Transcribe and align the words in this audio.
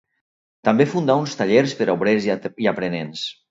També 0.69 0.87
fundà 0.93 1.17
uns 1.25 1.37
tallers 1.43 1.77
per 1.83 1.89
a 1.89 1.97
obrers 2.01 2.29
i 2.33 2.69
aprenents. 2.75 3.25